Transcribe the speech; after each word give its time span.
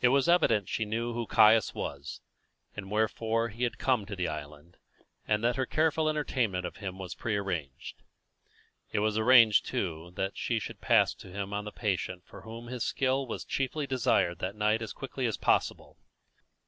It 0.00 0.08
was 0.08 0.28
evident 0.28 0.68
she 0.68 0.84
knew 0.84 1.12
who 1.12 1.24
Caius 1.24 1.72
was, 1.72 2.20
and 2.74 2.90
wherefore 2.90 3.50
he 3.50 3.62
had 3.62 3.78
come 3.78 4.04
to 4.04 4.16
the 4.16 4.26
island, 4.26 4.76
and 5.24 5.44
that 5.44 5.54
her 5.54 5.66
careful 5.66 6.08
entertainment 6.08 6.66
of 6.66 6.78
him 6.78 6.98
was 6.98 7.14
prearranged. 7.14 8.02
It 8.90 8.98
was 8.98 9.16
arranged, 9.16 9.64
too, 9.64 10.10
that 10.16 10.36
she 10.36 10.58
should 10.58 10.80
pass 10.80 11.14
him 11.22 11.52
on 11.52 11.62
to 11.62 11.70
the 11.70 11.76
patient 11.78 12.24
for 12.26 12.40
whom 12.40 12.66
his 12.66 12.82
skill 12.82 13.24
was 13.24 13.44
chiefly 13.44 13.86
desired 13.86 14.40
that 14.40 14.56
night 14.56 14.82
as 14.82 14.92
quickly 14.92 15.26
as 15.26 15.36
possible. 15.36 15.96